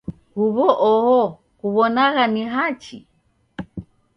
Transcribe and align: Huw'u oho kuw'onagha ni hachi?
Huw'u 0.33 0.67
oho 0.91 1.19
kuw'onagha 1.59 2.23
ni 2.33 2.43
hachi? 2.53 2.97